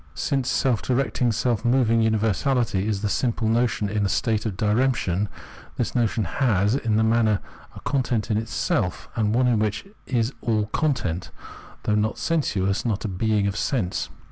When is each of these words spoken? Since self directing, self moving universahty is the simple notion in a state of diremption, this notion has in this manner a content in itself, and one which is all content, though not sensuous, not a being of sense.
Since 0.15 0.49
self 0.49 0.81
directing, 0.81 1.31
self 1.31 1.63
moving 1.63 2.01
universahty 2.01 2.85
is 2.87 3.03
the 3.03 3.07
simple 3.07 3.47
notion 3.47 3.87
in 3.87 4.03
a 4.03 4.09
state 4.09 4.47
of 4.47 4.57
diremption, 4.57 5.27
this 5.77 5.93
notion 5.93 6.23
has 6.23 6.73
in 6.73 6.95
this 6.95 7.05
manner 7.05 7.39
a 7.75 7.79
content 7.81 8.31
in 8.31 8.37
itself, 8.39 9.09
and 9.15 9.35
one 9.35 9.59
which 9.59 9.85
is 10.07 10.33
all 10.41 10.65
content, 10.73 11.29
though 11.83 11.93
not 11.93 12.17
sensuous, 12.17 12.83
not 12.83 13.05
a 13.05 13.07
being 13.07 13.45
of 13.45 13.55
sense. 13.55 14.09